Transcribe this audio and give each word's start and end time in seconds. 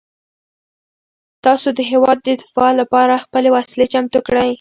تاسو 1.45 1.67
د 1.77 1.79
هیواد 1.91 2.17
د 2.23 2.29
دفاع 2.41 2.71
لپاره 2.81 3.21
خپلې 3.23 3.49
وسلې 3.55 3.85
چمتو 3.93 4.19
کړئ. 4.27 4.49